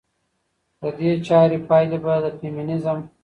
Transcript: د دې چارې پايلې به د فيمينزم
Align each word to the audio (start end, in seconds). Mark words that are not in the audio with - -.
د 0.79 0.83
دې 0.97 1.11
چارې 1.27 1.57
پايلې 1.67 1.97
به 2.03 2.13
د 2.23 2.25
فيمينزم 2.39 2.99